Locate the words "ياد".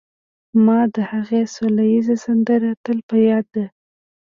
3.27-3.45